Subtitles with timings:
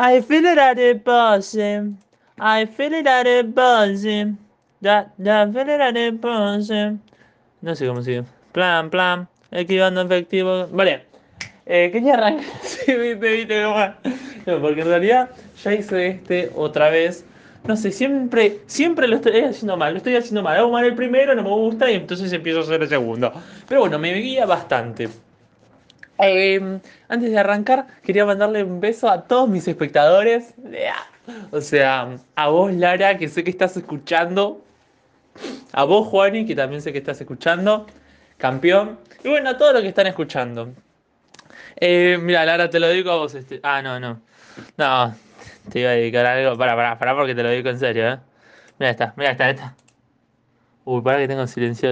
[0.00, 1.98] I feel it at the bosom.
[2.38, 4.38] I feel it at the bosom.
[4.80, 7.00] Da, da, feel it at the bosom.
[7.62, 8.22] No sé cómo sigue.
[8.52, 9.26] Plan, plan.
[9.50, 10.68] Esquivando efectivo.
[10.68, 11.02] Vale.
[11.66, 12.44] Eh, quería arrancar.
[12.62, 13.92] Sí, viste, viste cómo.
[14.46, 15.30] No, porque en realidad
[15.64, 17.24] ya hice este otra vez.
[17.64, 20.58] No sé, siempre, siempre lo estoy haciendo mal, lo estoy haciendo mal.
[20.58, 23.32] Hago mal el primero, no me gusta y entonces empiezo a hacer el segundo.
[23.66, 25.08] Pero bueno, me guía bastante.
[26.20, 30.54] Eh, antes de arrancar, quería mandarle un beso a todos mis espectadores.
[31.50, 34.64] O sea, a vos, Lara, que sé que estás escuchando.
[35.72, 37.86] A vos, Juani, que también sé que estás escuchando.
[38.38, 38.98] Campeón.
[39.22, 40.72] Y bueno, a todos los que están escuchando.
[41.76, 43.34] Eh, mira, Lara, te lo digo a vos.
[43.34, 43.60] Este...
[43.62, 44.20] Ah, no, no.
[44.76, 45.14] No,
[45.70, 46.56] te iba a dedicar algo.
[46.58, 48.18] Para, para, para, porque te lo digo en serio, ¿eh?
[48.78, 49.74] Mira esta, mira esta, esta.
[50.84, 51.90] Uy, para que tengo silencio.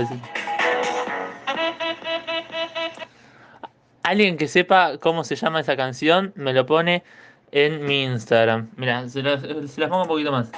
[4.06, 7.02] Alguien que sepa cómo se llama esa canción, me lo pone
[7.50, 8.70] en mi Instagram.
[8.76, 10.48] Mira, se, las pongo un poquito más.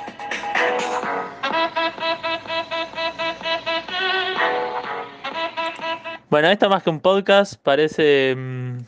[6.28, 8.78] Bueno, esto más que un podcast parece mm,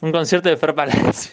[0.00, 1.32] un concierto de Fer Palacio.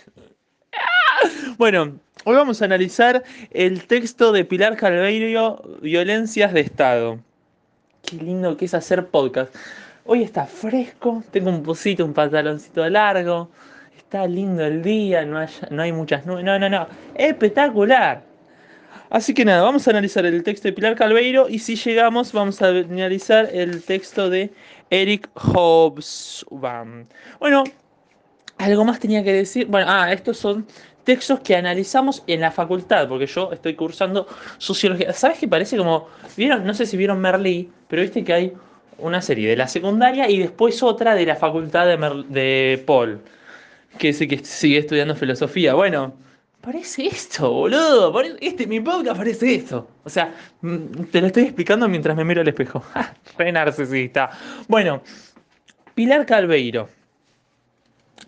[1.57, 7.17] bueno, hoy vamos a analizar el texto de Pilar Calveiro, Violencias de Estado.
[8.03, 9.51] Qué lindo que es hacer podcast.
[10.09, 13.49] Hoy está fresco, tengo un pusito, un pantaloncito largo,
[13.97, 15.37] está lindo el día, no
[15.81, 16.45] hay, muchas nubes.
[16.45, 18.23] No, no, no, espectacular.
[19.09, 22.61] Así que nada, vamos a analizar el texto de Pilar Calveiro y si llegamos vamos
[22.61, 24.49] a analizar el texto de
[24.91, 27.05] Eric Hobsbawm.
[27.41, 27.65] Bueno,
[28.59, 29.67] algo más tenía que decir.
[29.67, 30.65] Bueno, ah, estos son
[31.03, 34.25] textos que analizamos en la facultad, porque yo estoy cursando
[34.57, 35.11] sociología.
[35.11, 38.53] ¿Sabes qué parece como, vieron, no sé si vieron Merlí, pero viste que hay
[38.99, 43.21] una serie de la secundaria y después otra de la facultad de, de Paul,
[43.97, 45.73] que sí que sigue estudiando filosofía.
[45.73, 46.13] Bueno,
[46.61, 48.13] parece esto, boludo.
[48.41, 49.87] este, mi podcast parece esto.
[50.03, 52.83] O sea, mm, te lo estoy explicando mientras me miro al espejo.
[53.37, 54.31] Re narcisista.
[54.67, 55.01] Bueno,
[55.95, 56.89] Pilar Calveiro.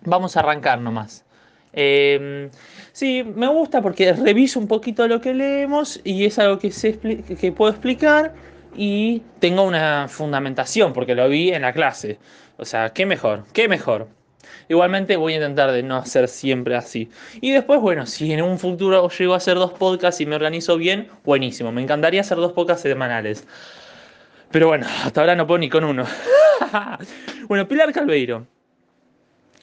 [0.06, 1.26] Vamos a arrancar nomás.
[1.74, 2.50] Eh,
[2.94, 6.98] sí, me gusta porque reviso un poquito lo que leemos y es algo que, sé
[6.98, 8.34] que puedo explicar
[8.76, 12.20] y tengo una fundamentación porque lo vi en la clase.
[12.58, 14.08] O sea, qué mejor, qué mejor.
[14.68, 17.10] Igualmente voy a intentar de no hacer siempre así.
[17.42, 20.78] Y después, bueno, si en un futuro llego a hacer dos podcasts y me organizo
[20.78, 21.72] bien, buenísimo.
[21.72, 23.48] Me encantaría hacer dos podcasts semanales.
[24.52, 26.06] Pero bueno, hasta ahora no puedo ni con uno.
[27.48, 28.46] bueno, Pilar Calveiro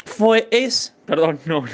[0.06, 1.68] fue, es, perdón, no, no,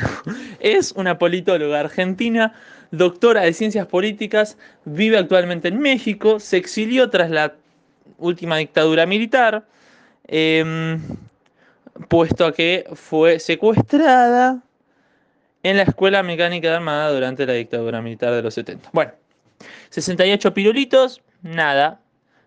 [0.60, 2.54] es una politóloga argentina
[2.92, 7.54] doctora de ciencias políticas, vive actualmente en México, se exilió tras la
[8.18, 9.66] última dictadura militar,
[10.28, 11.00] em,
[12.08, 14.62] puesto a que fue secuestrada
[15.62, 18.90] en la Escuela Mecánica de Armada durante la dictadura militar de los 70.
[18.92, 19.12] Bueno,
[19.90, 22.00] 68 pirulitos, nada,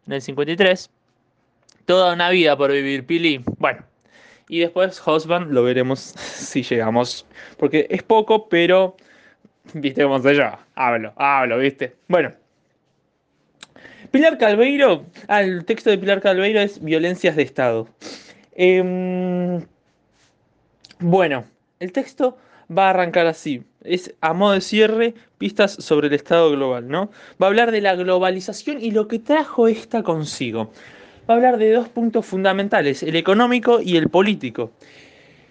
[0.05, 0.89] en el 53.
[1.85, 3.44] Toda una vida por vivir, Pili.
[3.57, 3.84] Bueno,
[4.47, 7.25] y después Husband lo veremos si llegamos,
[7.57, 8.95] porque es poco, pero
[9.73, 10.43] ¿Viste cómo se yo?
[10.75, 11.95] Hablo, hablo, ¿viste?
[12.07, 12.31] Bueno.
[14.11, 17.87] Pilar Calveiro, ah, el texto de Pilar Calveiro es Violencias de Estado.
[18.53, 19.61] Em,
[20.99, 21.43] bueno,
[21.79, 22.37] el texto
[22.75, 23.63] va a arrancar así.
[23.83, 27.11] Es a modo de cierre, pistas sobre el Estado global, ¿no?
[27.41, 30.71] Va a hablar de la globalización y lo que trajo esta consigo.
[31.29, 34.71] Va a hablar de dos puntos fundamentales, el económico y el político.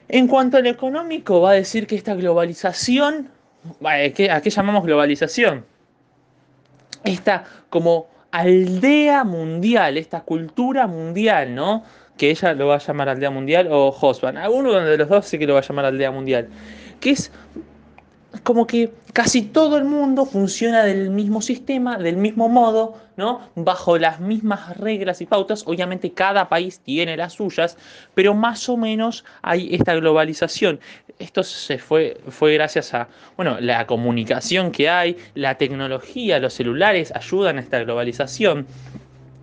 [0.08, 3.33] En cuanto al económico, va a decir que esta globalización
[3.82, 5.64] ¿A qué llamamos globalización?
[7.04, 11.84] Esta como aldea mundial, esta cultura mundial, ¿no?
[12.16, 14.36] Que ella lo va a llamar aldea mundial o Hosban.
[14.36, 16.48] Alguno de los dos sí que lo va a llamar aldea mundial.
[17.00, 17.30] Que es
[18.42, 23.48] como que casi todo el mundo funciona del mismo sistema, del mismo modo, ¿no?
[23.54, 25.64] Bajo las mismas reglas y pautas.
[25.66, 27.76] Obviamente cada país tiene las suyas,
[28.14, 30.80] pero más o menos hay esta globalización.
[31.18, 37.12] Esto se fue, fue gracias a, bueno, la comunicación que hay, la tecnología, los celulares
[37.14, 38.66] ayudan a esta globalización,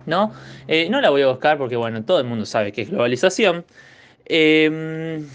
[0.04, 0.32] ¿no?
[0.68, 3.64] Eh, no la voy a buscar porque, bueno, todo el mundo sabe qué es globalización.
[4.26, 5.26] Em,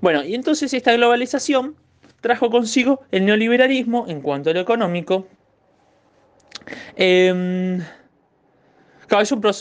[0.00, 1.76] bueno, y entonces esta globalización
[2.20, 5.26] trajo consigo el neoliberalismo en cuanto a lo económico.
[6.96, 7.80] Eh,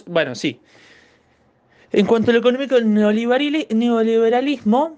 [0.05, 0.59] bueno, sí.
[1.91, 4.97] En cuanto a lo económico, el neoliberalismo.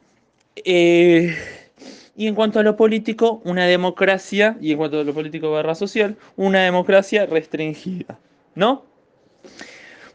[0.55, 1.35] Eh,
[2.15, 5.75] y en cuanto a lo político, una democracia, y en cuanto a lo político barra
[5.75, 8.19] social, una democracia restringida,
[8.53, 8.83] ¿no?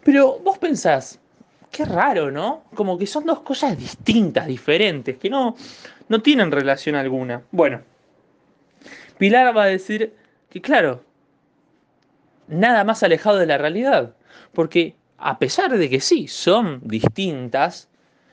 [0.05, 1.19] Pero vos pensás,
[1.77, 2.65] qué raro, ¿no?
[2.75, 5.55] Como que son dos cosas distintas, diferentes, que no,
[6.09, 7.43] no tienen relación alguna.
[7.51, 7.83] Bueno,
[9.19, 10.15] Pilar va a decir
[10.49, 11.05] que, claro,
[12.49, 14.15] nada más alejado de la realidad,
[14.55, 17.91] porque a pesar de que sí, son distintas,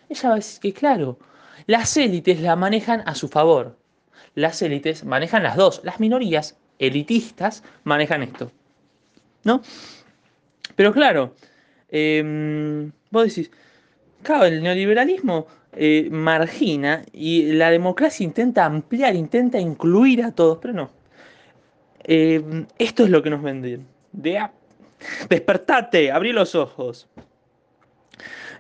[0.08, 1.20] ella va a decir que, claro,
[1.68, 3.78] las élites la manejan a su favor.
[4.36, 5.82] Las élites manejan las dos.
[5.84, 8.54] Las minorías elitistas manejan esto.
[9.44, 9.62] ¿No?
[10.78, 11.36] Pero claro,
[11.90, 13.52] eh, vos decís,
[14.24, 20.74] claro, el neoliberalismo eh, margina y la democracia intenta ampliar, intenta incluir a todos, pero
[20.74, 20.90] no.
[22.04, 23.88] Eh, esto es lo que nos venden.
[24.12, 24.42] De
[25.30, 27.08] despertate, abrí los ojos.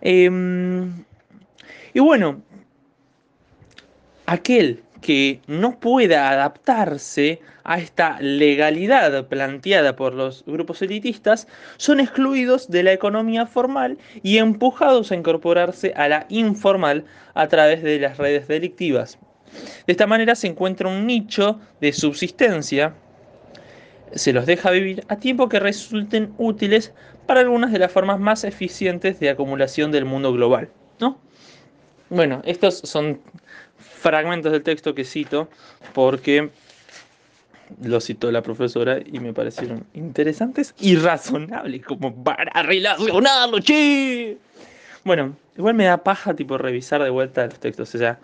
[0.01, 1.03] Em,
[1.93, 2.43] y bueno,
[4.27, 11.45] aquel que no pueda adaptarse a esta legalidad planteada por los grupos elitistas
[11.75, 17.03] son excluidos de la economía formal y empujados a incorporarse a la informal
[17.33, 19.19] a través de las redes delictivas.
[19.85, 22.95] De esta manera se encuentra un nicho de subsistencia,
[24.15, 26.93] se los deja vivir a tiempo que resulten útiles
[27.27, 30.69] para algunas de las formas más eficientes de acumulación del mundo global.
[30.99, 31.19] ¿no?
[32.09, 33.19] Bueno, estos son
[33.83, 35.49] fragmentos del texto que cito
[35.93, 36.49] porque
[37.81, 44.37] lo citó la profesora y me parecieron interesantes y razonables como para relacionarlo, che.
[45.03, 48.19] Bueno, igual me da paja tipo revisar de vuelta los textos, o sea,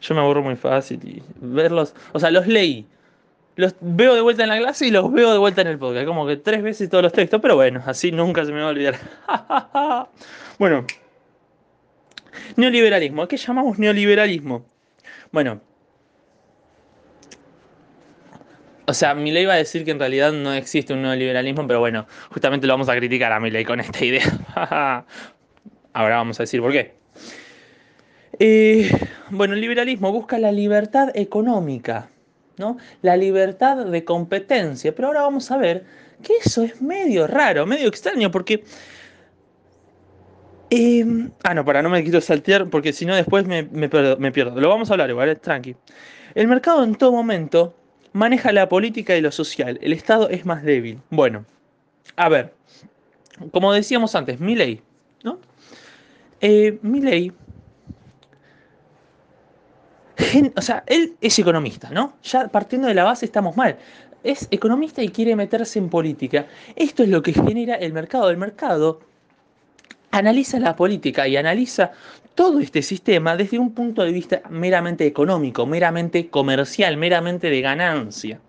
[0.00, 2.86] yo me aburro muy fácil y verlos, o sea, los leí,
[3.56, 6.06] los veo de vuelta en la clase y los veo de vuelta en el podcast,
[6.06, 8.70] como que tres veces todos los textos, pero bueno, así nunca se me va a
[8.70, 8.96] olvidar.
[10.58, 10.86] bueno,
[12.56, 14.64] neoliberalismo, ¿qué llamamos neoliberalismo?
[15.32, 15.60] Bueno.
[18.86, 22.06] O sea, Milei va a decir que en realidad no existe un neoliberalismo, pero bueno,
[22.30, 24.24] justamente lo vamos a criticar a Milei con esta idea.
[25.94, 26.94] Ahora vamos a decir por qué.
[28.38, 28.90] Eh,
[29.30, 32.10] bueno, el liberalismo busca la libertad económica,
[32.58, 32.76] ¿no?
[33.02, 35.84] La libertad de competencia, pero ahora vamos a ver
[36.22, 38.64] que eso es medio raro, medio extraño, porque
[40.74, 44.70] Em, ah, no, para, no me quiero saltear porque si no después me, pierdo, Lo
[44.70, 45.76] vamos a hablar igual, tranqui.
[46.34, 47.74] El mercado en todo momento
[48.14, 49.78] maneja la política y lo social.
[49.82, 50.98] El Estado es más débil.
[51.10, 51.44] Bueno,
[52.16, 52.54] a ver,
[53.50, 54.80] como decíamos antes, mi ley,
[55.22, 55.40] ¿no?
[56.40, 57.32] Eh, mi ley,
[60.56, 62.14] o sea, él es economista, ¿no?
[62.22, 63.76] Ya partiendo de la base estamos mal.
[64.24, 66.46] Es economista y quiere meterse en política.
[66.76, 68.30] Esto es lo que genera el mercado.
[68.30, 69.11] El mercado
[70.12, 71.90] analiza la política y analiza
[72.34, 78.40] todo este sistema desde un punto de vista meramente económico, meramente comercial, meramente de ganancia.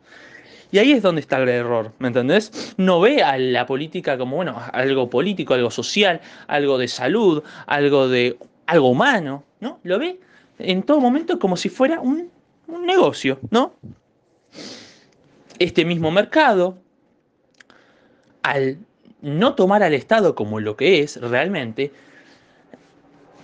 [0.71, 2.73] Y ahí es donde está el error, ¿me entendés?
[2.77, 8.07] No ve a la política como, bueno, algo político, algo social, algo de salud, algo
[8.07, 9.79] de algo humano, ¿no?
[9.83, 10.19] Lo ve
[10.59, 12.29] en todo momento como si fuera un,
[12.67, 13.75] un negocio, ¿no?
[15.59, 16.77] Este mismo mercado,
[18.41, 18.79] al
[19.23, 21.91] no tomar al Estado como lo que es realmente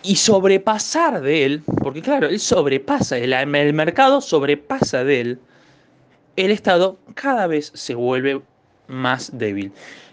[0.04, 5.40] y sobrepasar de él, porque claro, él sobrepasa, el, mercado sobrepasa de él,
[6.36, 8.42] el Estado cada vez se vuelve
[8.88, 9.72] más débil.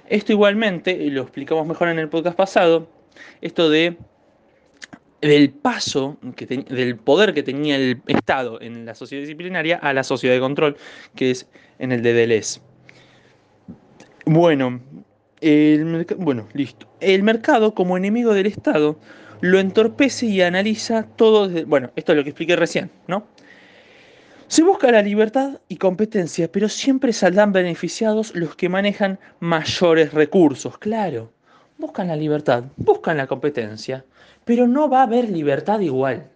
[0.09, 2.89] Esto igualmente, lo explicamos mejor en el podcast pasado,
[3.41, 3.97] esto de
[5.23, 10.35] del paso del poder que tenía el Estado en la sociedad disciplinaria a la sociedad
[10.35, 10.77] de control,
[11.17, 12.61] que es en el de Deleuze.
[14.27, 14.81] Bueno,
[15.41, 16.87] el bueno, listo.
[17.01, 18.99] El mercado, como enemigo del Estado,
[19.41, 21.65] lo entorpece y analiza todo desde...
[21.65, 23.27] Bueno, esto es lo que expliqué recién, ¿no?
[24.49, 30.79] Se busca la libertad y competencia, pero siempre saldrán beneficiados los que manejan mayores recursos,
[30.79, 31.33] claro.
[31.79, 34.05] Buscan la libertad, buscan la competencia,
[34.45, 36.31] pero no va a haber libertad igual.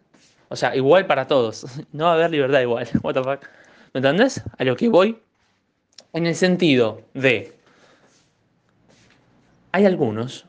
[0.49, 1.65] O sea, igual para todos.
[1.93, 2.89] No va a haber libertad igual.
[3.95, 4.43] ¿Me entendés?
[4.59, 5.17] A lo que voy.
[6.13, 7.53] En el sentido de
[9.73, 10.47] hay algunos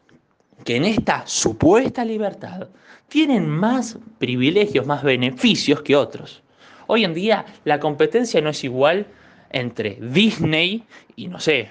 [0.63, 2.67] que en esta supuesta libertad
[3.07, 6.43] tienen más privilegios, más beneficios que otros.
[6.87, 9.05] Hoy en día la competencia no es igual
[9.49, 10.83] entre Disney
[11.15, 11.69] y, no sé,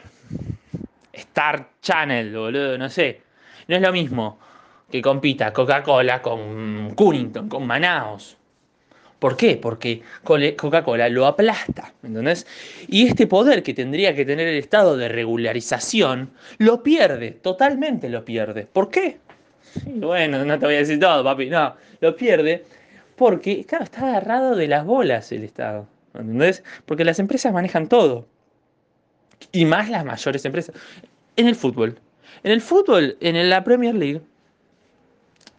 [1.12, 3.22] Star Channel, boludo, no sé.
[3.68, 4.38] No es lo mismo
[4.90, 8.36] que compita Coca-Cola con Cunnington, con Manaos.
[9.20, 9.56] ¿Por qué?
[9.56, 12.46] Porque Coca-Cola lo aplasta, ¿entendés?
[12.88, 18.24] Y este poder que tendría que tener el Estado de regularización, lo pierde, totalmente lo
[18.24, 18.66] pierde.
[18.72, 19.18] ¿Por qué?
[19.84, 22.64] bueno, no te voy a decir todo, papi, no, lo pierde
[23.14, 26.64] porque, claro, está agarrado de las bolas el Estado, ¿entendés?
[26.86, 28.26] Porque las empresas manejan todo.
[29.52, 30.74] Y más las mayores empresas.
[31.36, 31.98] En el fútbol.
[32.42, 34.22] En el fútbol, en la Premier League,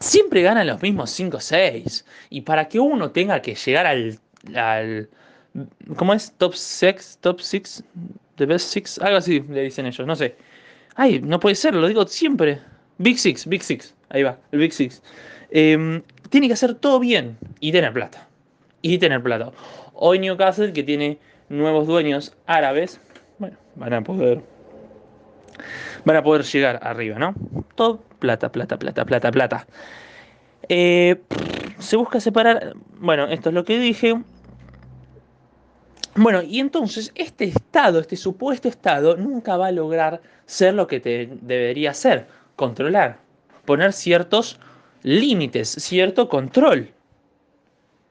[0.01, 2.05] siempre ganan los mismos 5 o 6.
[2.29, 4.19] Y para que uno tenga que llegar al,
[4.55, 5.09] al
[5.95, 6.33] ¿cómo es?
[6.37, 7.83] Top 6, top 6,
[8.35, 10.35] the best 6, algo así le dicen ellos, no sé.
[10.95, 12.59] Ay, no puede ser, lo digo siempre.
[12.97, 15.01] Big Six, Big Six, ahí va, el Big Six.
[15.49, 18.27] Em, tiene que hacer todo bien y tener plata.
[18.81, 19.51] Y tener plata.
[19.93, 21.17] Hoy Newcastle, que tiene
[21.49, 22.99] nuevos dueños árabes,
[23.39, 24.41] bueno, van a poder
[26.05, 27.33] van a poder llegar arriba, ¿no?
[27.75, 29.67] Todo plata, plata, plata, plata, plata.
[30.69, 31.21] Eh,
[31.79, 34.21] se busca separar, bueno, esto es lo que dije.
[36.15, 40.99] Bueno, y entonces este Estado, este supuesto Estado, nunca va a lograr ser lo que
[40.99, 43.19] te debería ser, controlar,
[43.65, 44.59] poner ciertos
[45.03, 46.91] límites, cierto control.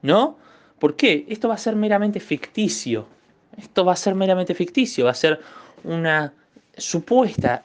[0.01, 0.37] ¿No?
[0.79, 1.25] ¿Por qué?
[1.29, 3.07] Esto va a ser meramente ficticio.
[3.55, 5.39] Esto va a ser meramente ficticio, va a ser
[5.83, 6.33] una
[6.77, 7.63] supuesta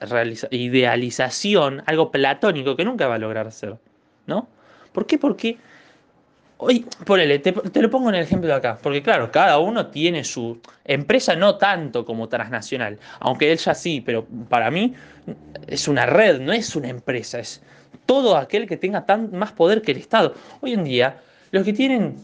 [0.51, 3.77] idealización, algo platónico que nunca va a lograr ser.
[4.27, 4.49] ¿No?
[4.93, 5.19] ¿Por qué?
[5.19, 5.59] Porque
[6.59, 9.89] Hoy, ponele, te, te, lo pongo en el ejemplo de acá, porque claro, cada uno
[9.89, 14.95] tiene su empresa, no tanto como transnacional, aunque él sí, pero para mí
[15.67, 17.63] es una red, no es una empresa, es
[18.07, 20.35] todo aquel que tenga tan, más poder que el Estado.
[20.63, 21.19] Hoy en día,
[21.51, 22.17] los que tienen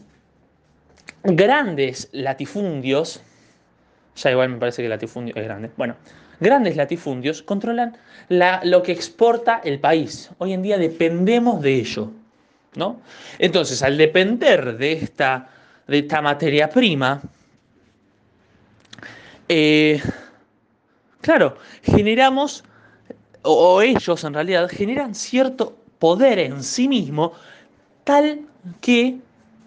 [1.23, 3.21] grandes latifundios,
[4.15, 5.95] ya igual me parece que el latifundio es grande, bueno,
[6.39, 7.97] grandes latifundios controlan
[8.29, 10.29] la, lo que exporta el país.
[10.37, 12.11] Hoy en día dependemos de ello.
[12.75, 13.01] ¿no?
[13.39, 15.49] Entonces, al depender de esta,
[15.87, 17.21] de esta materia prima,
[19.49, 20.01] eh,
[21.21, 22.63] claro, generamos,
[23.43, 27.33] o, ellos en realidad, generan cierto poder en sí mismo,
[28.03, 28.41] tal
[28.81, 29.17] que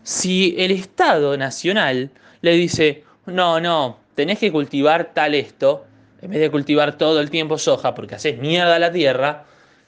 [0.03, 2.11] si el Estado Nacional
[2.41, 5.87] le dice, no, no, tenés que cultivar tal esto,
[6.21, 9.45] en vez de cultivar todo el tiempo soja porque haces mierda a la tierra,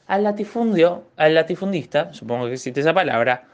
[0.06, 3.44] al latifundio, al latifundista, supongo que existe esa palabra,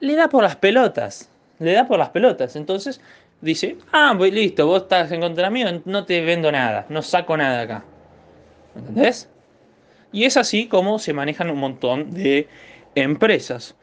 [0.00, 1.28] le da por las pelotas.
[1.58, 2.54] Le da por las pelotas.
[2.54, 3.00] Entonces
[3.40, 7.36] dice, ah, pues listo, vos estás en contra mío, no te vendo nada, no saco
[7.36, 7.84] nada acá.
[8.76, 9.28] ¿Entendés?
[10.12, 12.48] Y es así como se manejan un montón de
[12.94, 13.74] empresas.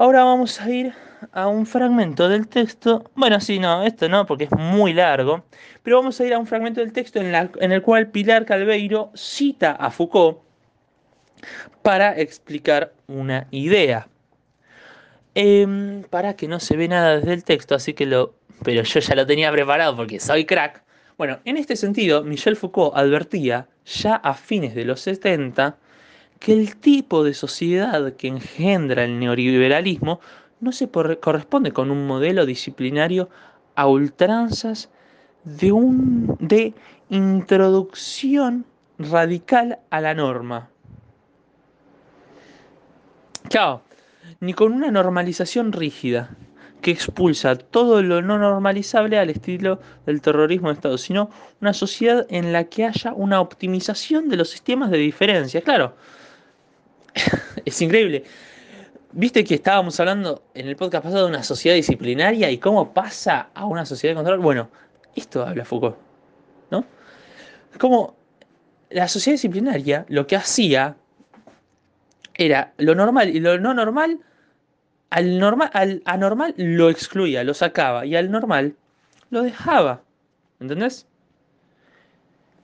[0.00, 0.94] Ahora vamos a ir
[1.30, 3.10] a un fragmento del texto.
[3.14, 5.44] Bueno, sí, no, esto no, porque es muy largo.
[5.82, 9.72] Pero vamos a ir a un fragmento del texto en, el cual Pilar Calveiro cita
[9.72, 10.38] a Foucault
[11.82, 14.08] para explicar una idea.
[15.34, 18.36] Em, para que no se ve nada desde el texto, así que lo...
[18.64, 20.82] Pero yo ya lo tenía preparado porque soy crack.
[21.18, 25.76] Bueno, en este sentido, Michel Foucault advertía, ya a fines de los 70,
[26.40, 30.20] que el tipo de sociedad que engendra el neoliberalismo
[30.58, 33.28] no se corresponde con un modelo disciplinario
[33.76, 34.88] a ultranzas
[35.44, 36.74] de, un, de
[37.10, 38.64] introducción
[38.98, 40.70] radical a la norma.
[43.48, 43.82] Chao.
[44.40, 46.30] Ni con una normalización rígida
[46.80, 51.28] que expulsa todo lo no normalizable al estilo del terrorismo de Estado, sino
[51.60, 55.60] una sociedad en la que haya una optimización de los sistemas de diferencia.
[55.60, 55.94] Claro,
[57.64, 58.24] es increíble.
[59.12, 63.50] Viste que estábamos hablando en el podcast pasado de una sociedad disciplinaria y cómo pasa
[63.54, 64.38] a una sociedad de control.
[64.38, 64.70] Bueno,
[65.16, 65.96] esto habla Foucault,
[66.70, 66.84] ¿no?
[67.78, 68.14] Como
[68.90, 70.96] la sociedad disciplinaria lo que hacía
[72.34, 74.20] era lo normal y lo no normal,
[75.10, 78.76] al, normal, al anormal lo excluía, lo sacaba y al normal
[79.30, 80.02] lo dejaba.
[80.60, 81.06] ¿Entendés?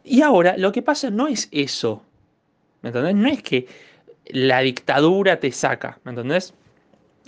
[0.05, 2.03] Y ahora lo que pasa no es eso.
[2.83, 3.17] ¿Me entendés?
[3.17, 3.67] No es que
[4.29, 5.99] la dictadura te saca.
[6.05, 6.55] ¿Me entendés?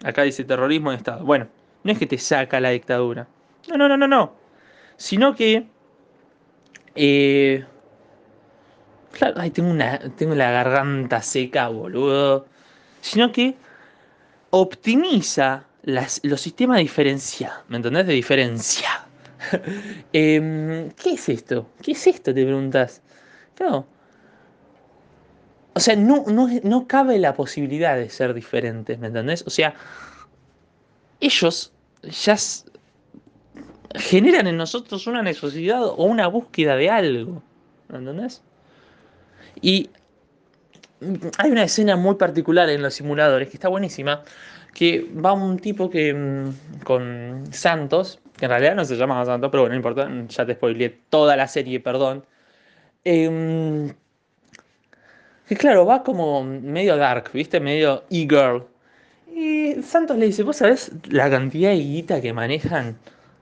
[0.04, 1.24] Acá dice terrorismo de Estado.
[1.24, 1.48] Bueno,
[1.84, 3.26] no es que te saca la dictadura.
[3.68, 4.34] No, no, no, no, no.
[4.96, 5.66] Sino que...
[6.94, 7.64] Eh,
[9.12, 12.46] Claro, tengo, una, tengo la garganta seca, boludo.
[13.00, 13.56] Sino que
[14.50, 17.62] optimiza los sistemas de diferencia.
[17.68, 18.06] ¿Me entendés?
[18.06, 19.06] De diferencia.
[20.12, 21.70] Em, ¿Qué es esto?
[21.82, 22.34] ¿Qué es esto?
[22.34, 23.02] Te preguntas.
[23.54, 23.86] Claro.
[25.78, 29.44] O sea, no, no, no cabe la posibilidad de ser diferentes, ¿me entendés?
[29.46, 29.76] O sea,
[31.20, 32.36] ellos ya
[33.94, 37.44] generan en nosotros una necesidad o una búsqueda de algo.
[37.90, 38.42] ¿Me entendés?
[39.62, 39.90] Y
[41.38, 44.24] hay una escena muy particular en los simuladores que está buenísima,
[44.74, 49.48] que va un tipo que mm, con Santos, que en realidad no se llamaba Santos,
[49.52, 52.26] pero bueno, no importa, ya te spoileé toda la serie, perdón.
[53.04, 53.94] Em,
[55.48, 57.60] que claro, va como medio dark, ¿viste?
[57.60, 58.66] Medio e-girl.
[59.34, 62.98] Y Santos le dice, ¿vos sabés la cantidad de guita que manejan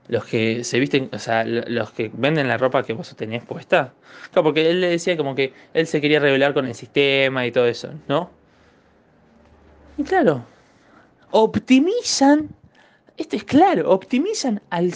[0.07, 3.93] los que se visten, o sea, los que venden la ropa que vos tenés puesta.
[4.31, 7.51] Claro, porque él le decía como que él se quería revelar con el sistema y
[7.51, 8.29] todo eso, ¿no?
[9.97, 10.45] Y claro,
[11.31, 12.49] optimizan,
[13.17, 14.91] esto es claro, optimizan al,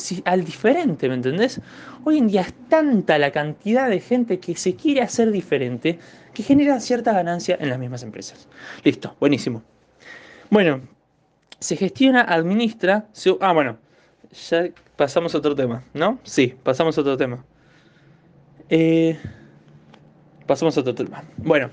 [0.45, 1.59] diferente, ¿me entendés?
[2.03, 5.97] Hoy en día es tanta la cantidad de gente que se quiere hacer diferente
[6.33, 8.47] que genera cierta ganancia en las mismas empresas.
[8.83, 9.63] Listo, buenísimo.
[10.51, 10.81] Bueno,
[11.59, 13.07] se gestiona, administra,
[13.39, 13.77] ah, bueno,
[14.49, 16.19] ya pasamos a otro tema, ¿no?
[16.23, 17.43] Sí, pasamos a otro tema.
[18.69, 19.17] Eh,
[20.45, 21.23] pasamos a otro tema.
[21.37, 21.71] Bueno,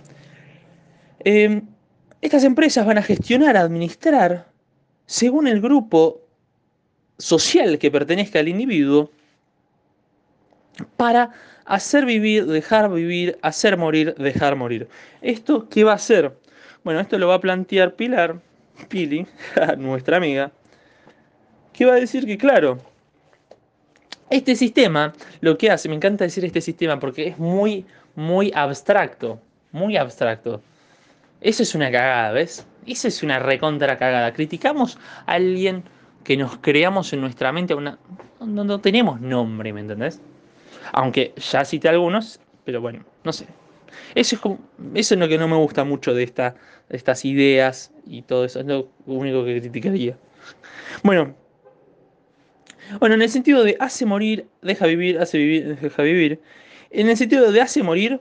[1.21, 1.67] em,
[2.23, 4.51] estas empresas van a gestionar, administrar,
[5.07, 6.28] según el grupo
[7.19, 9.11] social que pertenezca al individuo,
[10.97, 11.33] para
[11.65, 14.89] hacer vivir, dejar vivir, hacer morir, dejar morir.
[15.21, 16.33] ¿Esto qué va a ser?
[16.85, 18.41] Bueno, esto lo va a plantear Pilar,
[18.89, 19.27] Pili,
[19.79, 20.53] nuestra amiga,
[21.73, 22.79] que va a decir que, claro,
[24.31, 27.85] este sistema lo que hace, me encanta decir este sistema porque es muy,
[28.15, 29.41] muy abstracto,
[29.73, 30.63] muy abstracto.
[31.41, 32.67] Eso es una cagada, ¿ves?
[32.87, 34.33] Eso es una recontra cagada.
[34.33, 35.85] Criticamos a alguien
[36.29, 37.99] que nos creamos en nuestra mente, una...
[38.39, 40.21] no, tenemos nombre, ¿me entendés?
[40.93, 43.47] Aunque ya cité algunos, pero bueno, no sé.
[44.15, 44.59] Eso
[44.95, 46.55] es, lo que no me gusta mucho de, esta,
[46.91, 48.61] estas ideas y todo eso.
[48.61, 50.19] Es lo único que criticaría.
[51.03, 51.35] Bueno,
[53.01, 56.43] bueno, en el sentido de hace morir, deja vivir, hace vivir, deja vivir.
[56.91, 58.21] En el sentido de hace morir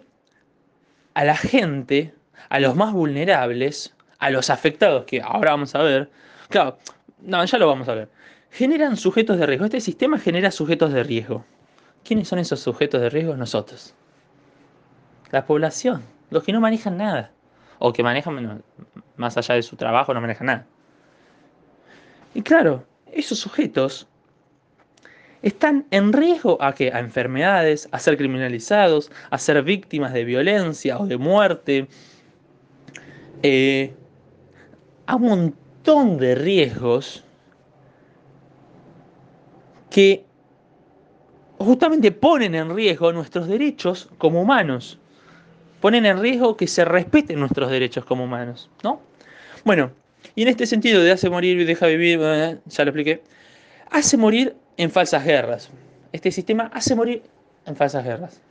[1.13, 2.13] a la gente,
[2.47, 6.09] a los más vulnerables, a los afectados, que ahora vamos a ver.
[6.47, 6.77] Claro,
[7.27, 8.09] no, ya lo vamos a ver.
[8.51, 9.65] Generan sujetos de riesgo.
[9.65, 11.43] Este sistema genera sujetos de riesgo.
[12.05, 13.35] ¿Quiénes son esos sujetos de riesgo?
[13.35, 13.93] Nosotros.
[15.31, 16.03] La población.
[16.29, 17.31] Los que no manejan nada.
[17.79, 18.63] O que manejan,
[19.17, 20.65] más allá de su trabajo, no manejan nada.
[22.33, 24.07] Y claro, esos sujetos
[25.41, 30.97] están en riesgo a que a enfermedades, a ser criminalizados, a ser víctimas de violencia
[30.97, 31.89] o de muerte,
[33.43, 33.93] eh,
[35.05, 37.23] a un montón de riesgos
[39.89, 40.25] que
[41.57, 44.99] justamente ponen en riesgo nuestros derechos como humanos.
[45.79, 48.99] Ponen en riesgo que se respeten nuestros derechos como humanos, ¿no?
[49.63, 49.91] Bueno,
[50.35, 53.23] y en este sentido de hace morir y deja vivir, ya lo expliqué,
[53.89, 55.69] hace morir en falsas guerras.
[56.11, 57.23] Este sistema hace morir
[57.65, 58.41] en falsas guerras.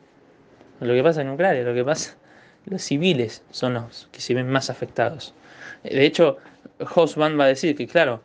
[0.81, 2.17] Lo que pasa en Ucrania, lo que pasa,
[2.65, 5.35] los civiles son los que se ven más afectados.
[5.83, 6.39] De hecho,
[6.95, 8.23] Hosman va a decir que, claro,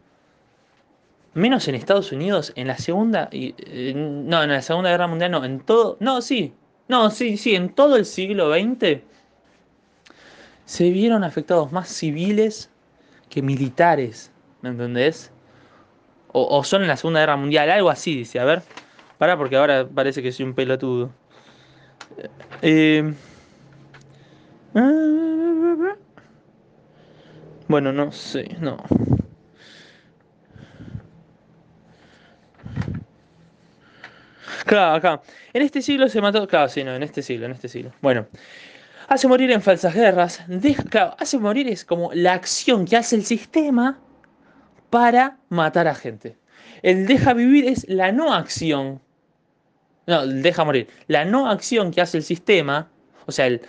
[1.34, 3.54] menos en Estados Unidos, en la segunda, y,
[3.96, 6.54] no, en la segunda guerra mundial, no, en todo, no, sí,
[6.88, 9.02] no, sí, sí, en todo el siglo XX
[10.66, 12.70] se vieron afectados más civiles
[13.30, 15.32] que militares, ¿me entendés?
[16.34, 18.40] O, son en la Segunda Guerra Mundial, algo así, dice.
[18.40, 18.62] A ver,
[19.18, 21.12] para porque ahora parece que soy un pelotudo.
[22.62, 23.14] Eh,
[27.72, 28.78] bueno, no sé, no.
[34.66, 35.22] Claro, acá.
[35.54, 36.48] En este siglo se mató.
[36.48, 37.92] Claro, sí, no, en este siglo, en este siglo.
[38.02, 38.28] Bueno.
[39.08, 40.42] Hace morir en falsas guerras.
[40.48, 44.00] Deja, claro, hace morir es como la acción que hace el sistema
[44.90, 46.38] para matar a gente.
[46.82, 49.02] El deja vivir es la no acción.
[50.08, 50.88] No, deja morir.
[51.08, 52.90] La no acción que hace el sistema,
[53.26, 53.62] o sea, el,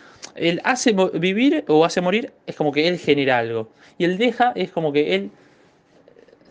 [0.64, 3.71] hace vivir o hace morir es como que él genera algo.
[3.99, 5.31] Y el deja es como que él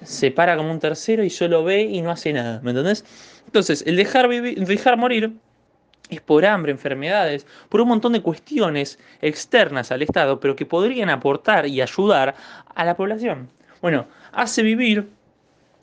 [0.04, 2.60] se para como un tercero y solo ve y no hace nada.
[2.63, 3.06] ¿Me entendés?
[3.46, 5.34] Entonces, el dejar, vivir, dejar morir
[6.10, 11.10] es por hambre, enfermedades, por un montón de cuestiones externas al Estado, pero que podrían
[11.10, 12.36] aportar y ayudar
[12.74, 13.50] a la población.
[13.82, 15.10] Bueno, hace vivir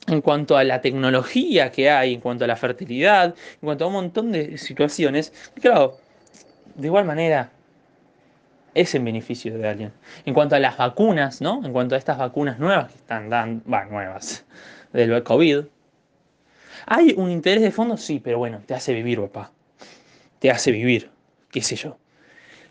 [0.07, 3.87] en cuanto a la tecnología que hay, en cuanto a la fertilidad, en cuanto a
[3.87, 5.33] un montón de situaciones.
[5.61, 5.97] claro,
[6.75, 7.51] de igual manera,
[8.73, 9.93] es en beneficio de alguien.
[10.25, 11.63] En cuanto a las vacunas, ¿no?
[11.65, 14.45] En cuanto a estas vacunas nuevas que están dando, va, nuevas,
[14.93, 15.65] del COVID.
[16.85, 17.97] ¿Hay un interés de fondo?
[17.97, 19.51] Sí, pero bueno, te hace vivir, papá.
[20.39, 21.11] Te hace vivir,
[21.51, 21.97] qué sé yo.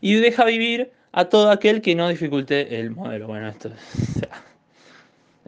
[0.01, 3.27] Y deja vivir a todo aquel que no dificulte el modelo.
[3.27, 3.71] Bueno, esto...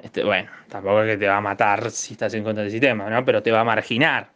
[0.03, 3.11] Este, bueno, tampoco es que te va a matar si estás en contra del sistema,
[3.11, 3.23] ¿no?
[3.25, 4.31] Pero te va a marginar.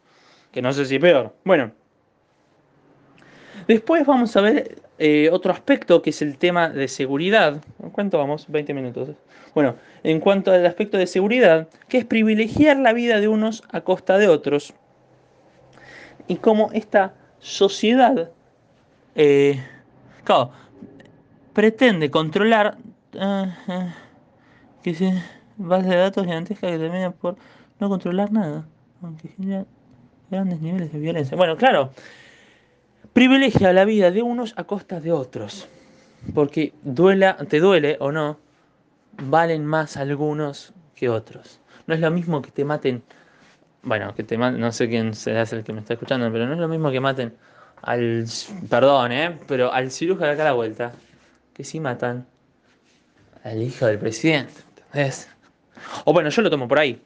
[0.52, 1.34] Que no sé si peor.
[1.44, 1.72] Bueno.
[3.66, 7.62] Después vamos a ver eh, otro aspecto que es el tema de seguridad.
[7.82, 8.46] ¿En cuánto vamos?
[8.48, 9.10] 20 minutos.
[9.54, 13.82] Bueno, en cuanto al aspecto de seguridad, que es privilegiar la vida de unos a
[13.82, 14.74] costa de otros.
[16.26, 18.30] Y cómo esta sociedad,
[19.14, 19.62] eh,
[20.24, 20.50] claro,
[21.52, 22.76] pretende controlar...
[23.14, 23.46] Uh,
[24.84, 25.14] que se,
[25.56, 27.36] base de datos gigantesca que termina por
[27.80, 28.66] no controlar nada,
[29.02, 29.64] aunque genera
[30.30, 31.36] grandes niveles de violencia.
[31.36, 31.90] Bueno, claro,
[33.14, 35.66] privilegia la vida de unos a costa de otros,
[36.34, 38.38] porque duela, te duele o no,
[39.22, 41.60] valen más algunos que otros.
[41.86, 43.02] No es lo mismo que te maten,
[43.82, 46.54] bueno, que te maten, no sé quién será el que me está escuchando, pero no
[46.54, 47.32] es lo mismo que maten
[47.82, 48.26] al,
[48.68, 49.38] perdón, ¿eh?
[49.46, 50.92] Pero al cirujano de acá a la vuelta,
[51.52, 52.26] que si matan
[53.44, 54.54] al hijo del presidente,
[54.86, 55.28] ¿entendés?
[56.04, 57.00] O bueno, yo lo tomo por ahí.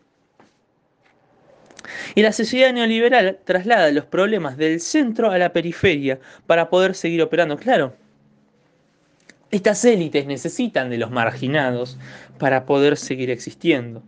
[2.15, 7.23] Y la sociedad neoliberal traslada los problemas del centro a la periferia para poder seguir
[7.23, 7.57] operando.
[7.57, 7.95] Claro,
[9.51, 11.97] estas élites necesitan de los marginados
[12.39, 14.03] para poder seguir existiendo.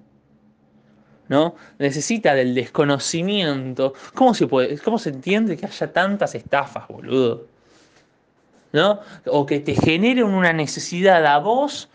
[1.28, 1.54] ¿No?
[1.78, 3.94] Necesita del desconocimiento.
[4.14, 7.46] ¿Cómo se puede, cómo se entiende que haya tantas estafas, boludo?
[8.72, 9.00] ¿No?
[9.26, 11.88] O que te generen una necesidad a vos.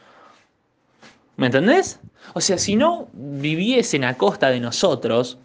[1.36, 2.00] ¿Me entendés?
[2.34, 5.38] O sea, si no viviesen a costa de nosotros,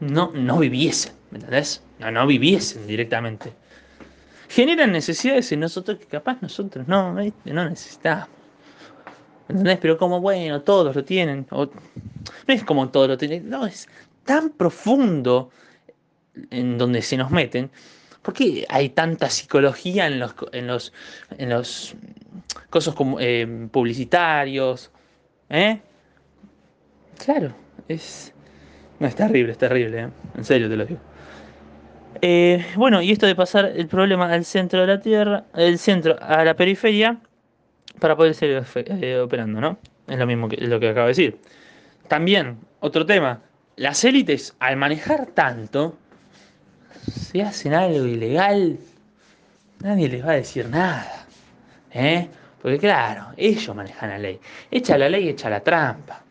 [0.00, 1.82] no, no viviesen, ¿me entendés?
[1.98, 3.52] No, no viviesen directamente.
[4.48, 8.28] Generan necesidades en nosotros que capaz nosotros no, no necesitamos.
[9.48, 9.78] ¿Me entendés?
[9.80, 11.46] Pero como, bueno, todos lo tienen.
[11.50, 11.70] no
[12.46, 13.48] es como todos lo tienen.
[13.48, 13.88] No, es
[14.24, 15.50] tan profundo
[16.50, 17.70] en donde se nos meten.
[18.22, 20.92] ¿Por qué hay tanta psicología en los, en los,
[21.38, 21.94] en los
[22.68, 24.90] cosas como, eh, publicitarios?
[25.48, 25.80] ¿Eh?
[27.24, 27.54] Claro,
[27.88, 28.34] es,
[29.00, 30.08] no, es terrible, es terrible, ¿eh?
[30.36, 31.00] en serio te lo digo.
[32.20, 36.16] Eh, bueno, y esto de pasar el problema al centro de la Tierra, el centro
[36.20, 37.18] a la periferia,
[38.00, 39.78] para poder seguir eh, operando, ¿no?
[40.08, 41.38] Es lo mismo que lo que acabo de decir.
[42.08, 43.40] También, otro tema,
[43.76, 45.96] las élites al manejar tanto,
[47.12, 48.78] si hacen algo ilegal,
[49.80, 51.26] nadie les va a decir nada.
[51.92, 52.28] ¿eh?
[52.60, 54.40] Porque claro, ellos manejan la ley.
[54.70, 56.24] Echa la ley, echa la trampa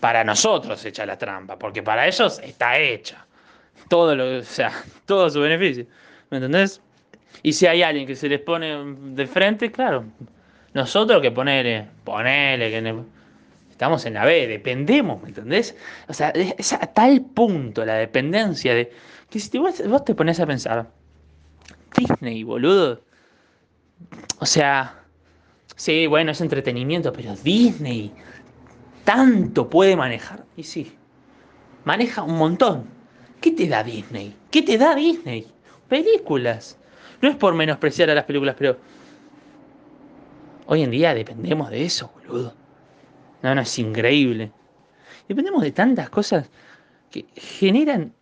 [0.00, 3.26] para nosotros echa la trampa, porque para ellos está hecha.
[3.88, 4.72] Todo lo, o sea,
[5.06, 5.86] todo su beneficio.
[6.30, 6.80] ¿Me entendés?
[7.42, 10.04] Y si hay alguien que se les pone de frente, claro,
[10.74, 13.02] nosotros que ponele, ponele, que
[13.70, 15.76] estamos en la B, dependemos, ¿me entendés?
[16.08, 18.90] O sea, es a tal punto la dependencia de
[19.30, 20.86] que si vos, vos te pones a pensar,
[21.96, 23.02] Disney, boludo.
[24.40, 25.02] O sea,
[25.76, 28.12] sí, bueno, es entretenimiento, pero Disney,
[29.08, 30.44] tanto puede manejar.
[30.54, 30.92] Y sí,
[31.86, 32.84] maneja un montón.
[33.40, 34.36] ¿Qué te da Disney?
[34.50, 35.46] ¿Qué te da Disney?
[35.88, 36.78] Películas.
[37.22, 38.76] No es por menospreciar a las películas, pero
[40.66, 42.52] hoy en día dependemos de eso, boludo.
[43.42, 44.52] No, no, es increíble.
[45.26, 46.50] Dependemos de tantas cosas
[47.10, 48.12] que generan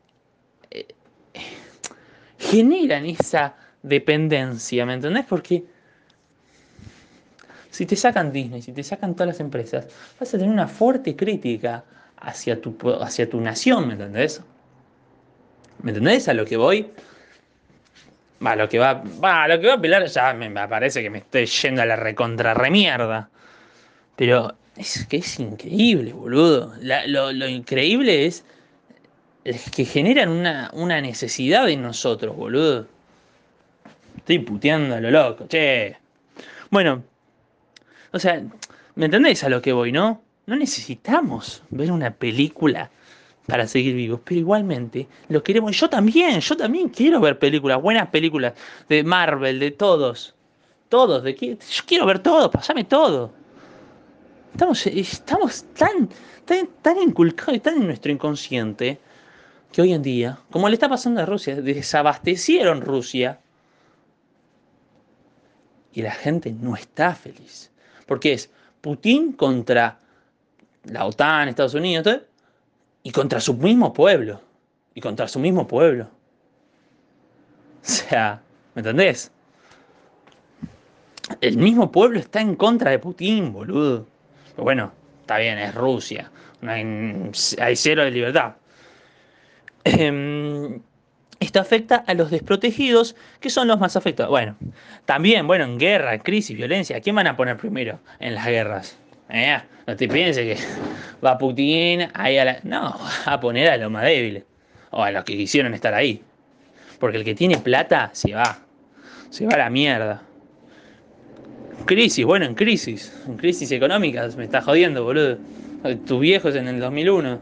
[0.71, 0.87] eh,
[2.39, 5.25] generan esa dependencia, ¿me entendés?
[5.25, 5.65] Porque
[7.77, 9.87] si te sacan Disney, si te sacan todas las empresas,
[10.19, 11.85] vas a tener una fuerte crítica
[12.17, 14.41] hacia tu, hacia tu nación, ¿me entendés?
[15.83, 16.91] ¿Me entendés a lo que voy?
[18.45, 21.19] Va, lo que va, va, lo que va a pelar ya me, parece que me
[21.19, 23.29] estoy yendo a la recontra remierda.
[24.17, 26.73] Pero es que es increíble, boludo.
[26.81, 28.43] lo, increíble es,
[29.71, 32.87] que generan una, una necesidad en nosotros, boludo.
[34.17, 35.97] Estoy puteando a lo loco, che.
[36.71, 37.05] Bueno,
[38.13, 38.43] o sea,
[38.95, 40.23] ¿me entendés a lo que voy, no?
[40.47, 42.91] No necesitamos ver una película
[43.47, 45.77] para seguir vivos, pero igualmente lo queremos.
[45.77, 48.55] Yo también, yo también quiero ver películas, buenas películas
[48.89, 50.35] de Marvel, de todos.
[50.89, 53.33] Todos, de yo quiero ver todo, pasame todo.
[54.53, 56.09] Estamos, estamos tan,
[56.45, 58.99] tan, tan inculcados y tan en nuestro inconsciente
[59.73, 63.41] que hoy en día, como le está pasando a Rusia, desabastecieron Rusia
[65.93, 67.71] y la gente no está feliz.
[68.07, 69.99] Porque es Putin contra
[70.85, 72.23] la OTAN, Estados Unidos,
[73.03, 74.41] y contra su mismo pueblo.
[74.95, 76.05] Y contra su mismo pueblo.
[77.83, 78.41] O sea,
[78.75, 79.31] ¿me entendés?
[81.41, 84.07] El mismo pueblo está en contra de Putin, boludo.
[84.51, 86.31] Pero bueno, está bien, es Rusia.
[86.63, 88.55] hay, hay cero de libertad.
[91.39, 94.31] Esto afecta a los desprotegidos, que son los más afectados.
[94.31, 94.57] Bueno,
[95.05, 98.99] también, bueno, en guerra, crisis, violencia, ¿quién van a poner primero en las guerras?
[99.29, 99.59] ¿Eh?
[99.87, 100.67] No te pienses que
[101.25, 102.59] va Putin ahí a la...
[102.63, 104.45] No, a poner a los más débiles.
[104.91, 106.23] O a los que quisieron estar ahí.
[106.99, 108.59] Porque el que tiene plata se va.
[109.31, 110.23] Se va a la mierda.
[111.85, 113.13] Crisis, bueno, en crisis.
[113.27, 114.37] En crisis económicas.
[114.37, 115.39] Me está jodiendo, boludo.
[116.07, 117.41] Tus viejos en el 2001.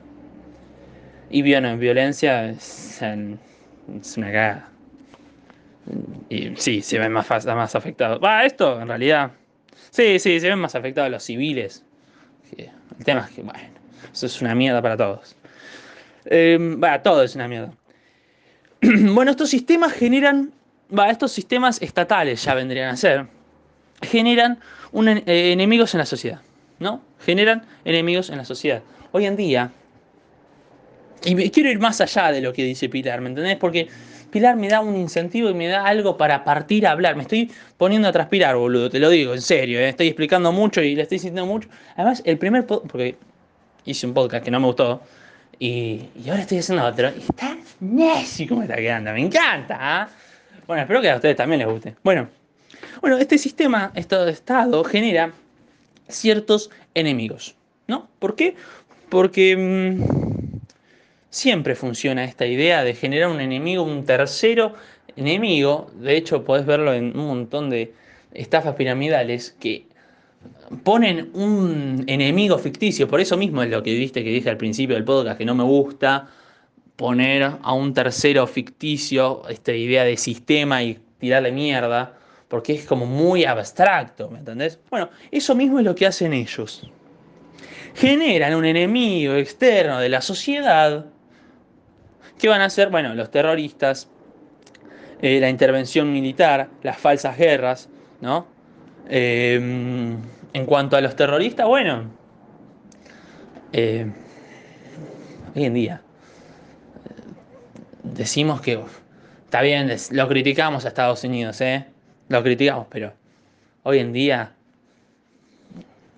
[1.31, 2.55] Y bueno, en violencia...
[3.01, 3.39] En
[4.01, 4.69] es una cagada.
[6.29, 8.21] Y sí, se ven más, afectados.
[8.23, 9.33] Va, esto en realidad.
[9.91, 11.85] Sí, sí, se ven más afectados los civiles.
[12.57, 13.61] El tema es que, bueno,
[14.13, 15.37] eso es una mierda para todos.
[16.27, 17.73] Eh, va, todo es una mierda.
[18.83, 20.53] bueno, estos sistemas generan.
[20.97, 23.27] Va, estos sistemas estatales ya vendrían a ser.
[24.03, 24.59] Generan
[25.27, 26.41] eh, enemigos en la sociedad.
[26.79, 27.01] ¿no?
[27.21, 28.83] Generan enemigos en la sociedad.
[29.13, 29.73] Hoy en día,
[31.25, 33.57] y quiero ir más allá de lo que dice Pilar, ¿me entendés?
[33.57, 33.89] Porque
[34.35, 37.15] Pilar me da un incentivo y me da algo para partir a hablar.
[37.15, 39.79] Me estoy poniendo a transpirar, boludo, te lo digo, en serio.
[39.79, 39.91] ¿eh?
[39.91, 41.69] Estoy explicando mucho y le estoy sintiendo mucho.
[41.95, 43.17] Además, el primer podcast, porque
[43.85, 45.03] hice un podcast que no me gustó,
[45.61, 49.79] y, ahora estoy haciendo otro, y está necio como está quedando, me encanta.
[49.79, 50.09] ¿ah?
[50.67, 51.95] Bueno, espero que a ustedes también les guste.
[52.03, 52.29] Bueno,
[53.01, 55.33] bueno, este sistema, este estado, genera
[56.09, 57.55] ciertos enemigos,
[57.87, 58.09] ¿no?
[58.19, 58.57] ¿Por qué?
[59.11, 59.57] Porque...
[59.57, 60.24] Mmm,
[61.35, 64.75] siempre funciona esta idea de generar un enemigo, un tercero
[65.17, 65.91] enemigo.
[65.95, 67.93] De hecho, podés verlo en un montón de
[68.33, 69.87] estafas piramidales que
[70.85, 73.09] ponen un enemigo ficticio.
[73.09, 75.65] Por eso mismo es lo que que dije al principio del podcast, que no me
[75.65, 76.29] gusta
[76.95, 82.17] poner a un tercero ficticio, esta idea de sistema y tirarle mierda,
[82.47, 84.79] porque es como muy abstracto, ¿me entendés?
[84.89, 86.89] Bueno, eso mismo es lo que hacen ellos.
[87.97, 91.07] Generan un enemigo externo de la sociedad
[92.45, 92.91] ¿Qué van a hacer?
[92.91, 94.07] Bueno, los terroristas,
[95.23, 97.89] eh, la intervención militar, las falsas guerras,
[98.21, 98.47] ¿no?
[99.09, 100.19] Em,
[100.53, 102.05] en cuanto a los terroristas, bueno,
[103.73, 104.13] eh,
[105.57, 106.03] hoy en día
[108.03, 108.79] decimos que
[109.47, 111.87] está bien, lo criticamos a Estados Unidos, ¿eh?
[112.29, 113.15] Lo criticamos, pero
[113.85, 114.53] hoy en día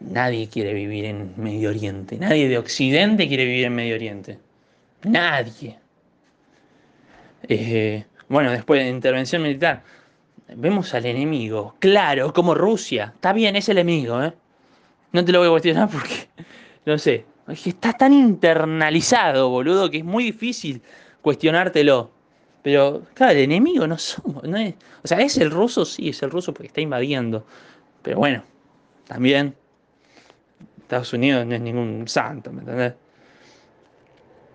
[0.00, 4.40] nadie quiere vivir en Medio Oriente, nadie de Occidente quiere vivir en Medio Oriente,
[5.04, 5.85] nadie.
[7.44, 9.82] Eh, bueno, después de intervención militar,
[10.54, 13.12] vemos al enemigo, claro, como Rusia.
[13.14, 14.32] Está bien, es el enemigo, ¿eh?
[15.12, 16.28] No te lo voy a cuestionar porque,
[16.86, 20.82] no sé, está tan internalizado, boludo, que es muy difícil
[21.22, 22.10] cuestionártelo.
[22.62, 24.42] Pero, claro, el enemigo no somos.
[24.42, 25.84] No es, o sea, ¿es el ruso?
[25.84, 27.46] Sí, es el ruso porque está invadiendo.
[28.02, 28.42] Pero bueno,
[29.06, 29.54] también
[30.82, 32.94] Estados Unidos no es ningún santo, ¿me entendés?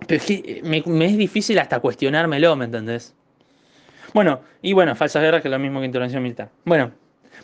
[0.08, 3.14] Pero es que me, es difícil hasta cuestionármelo, ¿me entendés?
[4.14, 6.50] Bueno, y bueno, falsas guerras que es lo mismo que intervención militar.
[6.66, 6.92] Bueno,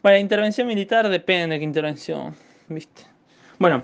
[0.02, 2.36] bueno, intervención militar depende de qué intervención,
[2.68, 3.04] ¿viste?
[3.58, 3.84] Bueno,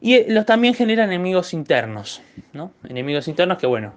[0.00, 2.72] y eh, los también generan enemigos internos, ¿no?
[2.88, 3.92] Enemigos internos que, bueno,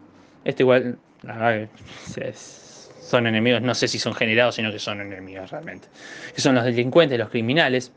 [0.45, 1.69] este igual, la verdad
[2.15, 5.87] que son enemigos, no sé si son generados, sino que son enemigos realmente.
[6.33, 7.91] Que son los delincuentes, los criminales,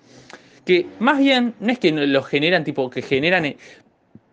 [0.64, 3.56] que más bien no es que los generan, tipo, que generan eh,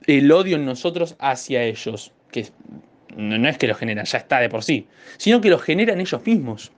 [0.08, 2.48] el odio en nosotros hacia ellos, que
[3.16, 4.88] no, es que lo generan, ya está de por sí,
[5.18, 6.72] sino que lo generan ellos mismos.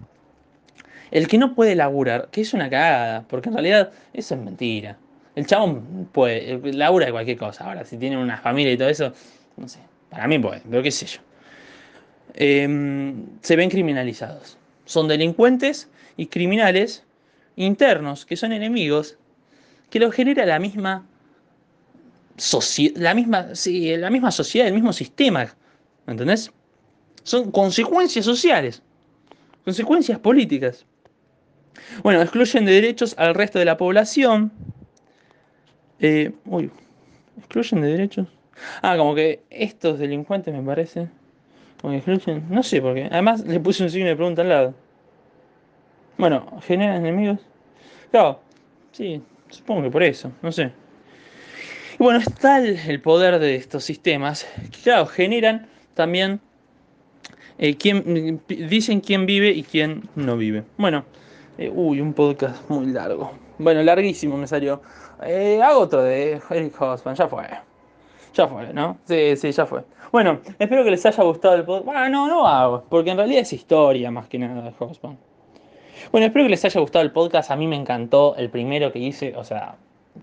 [1.12, 4.98] El que no puede laburar, que es una cagada, porque en realidad eso es mentira.
[5.36, 7.66] El chabón puede, labura de cualquier cosa.
[7.66, 9.14] Ahora, si tiene una familia y todo eso,
[9.58, 11.20] no sé, para mí puede, pero qué sé yo.
[12.34, 14.58] Em, se ven criminalizados.
[14.86, 17.06] Son delincuentes y criminales
[17.56, 19.18] internos, que son enemigos,
[19.90, 21.06] que lo genera la misma
[22.96, 25.54] la misma, la misma sociedad, el mismo sistema.
[26.06, 26.52] ¿Me entendés?
[27.24, 28.82] Son consecuencias sociales,
[29.63, 30.86] consecuencias políticas.
[32.04, 34.52] Bueno, excluyen de derechos al resto de la población.
[36.00, 36.69] Eh, uy,
[37.38, 38.28] excluyen de derechos.
[38.82, 41.08] Ah, como que estos delincuentes me parece.
[41.84, 42.46] Excluyen.
[42.50, 43.10] No sé por qué.
[43.12, 44.74] Además le puse un signo de pregunta al lado.
[46.17, 47.39] Bueno, generan enemigos.
[48.12, 48.39] Claro,
[48.91, 50.72] sí, supongo que por eso, no sé.
[52.04, 56.42] Bueno, es tal el poder de estos sistemas que, claro, generan también
[57.58, 60.66] eh, quién, dicen quién vive y quién no vive.
[60.76, 61.06] Bueno,
[61.58, 63.32] eh, uy, un podcast muy largo.
[63.58, 64.82] Bueno, larguísimo me salió.
[65.26, 67.46] Eh, hago otro de Eric Hosman, ya fue.
[68.34, 68.98] Ya fue, ¿no?
[69.06, 69.86] Sí, sí, ya fue.
[70.12, 71.86] Bueno, espero que les haya gustado el podcast.
[71.86, 75.18] Bueno, no, no hago, porque en realidad es historia más que nada de Hosman.
[76.12, 77.50] Bueno, espero que les haya gustado el podcast.
[77.50, 79.78] A mí me encantó el primero que hice, o sea,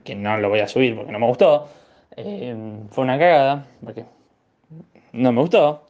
[0.05, 1.69] que no lo voy a subir porque no me gustó.
[2.17, 2.55] Eh,
[2.91, 4.05] fue una cagada, porque
[5.13, 5.83] no me gustó.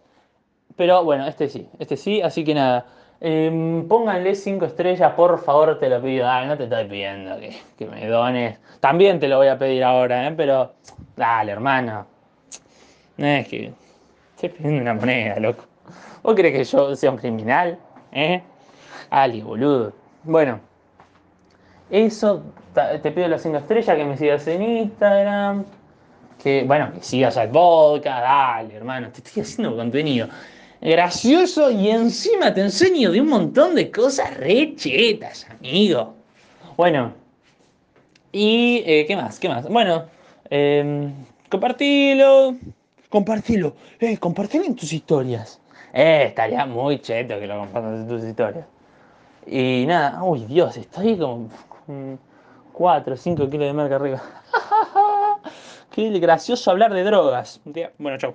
[0.76, 2.86] Pero bueno, este sí, este sí, así que nada.
[3.20, 6.26] Eh, pónganle 5 estrellas, por favor, te lo pido.
[6.28, 8.58] Ay, no te estoy pidiendo que, me dones.
[8.80, 10.32] También te lo voy a pedir ahora, ¿eh?
[10.34, 10.72] pero
[11.16, 12.06] dale, hermano.
[13.18, 13.72] No es que
[14.34, 15.64] estoy pidiendo una moneda, loco.
[16.22, 17.78] ¿Vos crees que yo sea un criminal?
[18.12, 18.40] ¿Eh?
[19.10, 19.92] Ali, boludo.
[20.22, 20.60] Bueno,
[21.90, 22.42] eso,
[23.02, 25.64] te pido las 5 estrellas, que me sigas en Instagram,
[26.42, 30.28] que, bueno, que sigas al podcast, dale, hermano, te estoy haciendo contenido
[30.80, 36.14] gracioso y encima te enseño de un montón de cosas re chetas, amigo.
[36.76, 37.12] Bueno,
[38.32, 39.38] y eh, ¿qué más?
[39.38, 39.68] ¿Qué más?
[39.68, 40.06] Bueno,
[40.48, 41.12] eh,
[41.50, 42.56] compartilo,
[43.08, 45.60] compartilo, eh, compartilo en tus historias.
[45.92, 48.66] Eh, estaría muy cheto que lo compartas en tus historias.
[49.46, 51.48] Y nada, uy Dios, estoy como
[52.72, 54.22] 4 o 5 kilos de marca arriba.
[55.90, 57.60] Qué gracioso hablar de drogas.
[57.98, 58.34] Bueno, chau.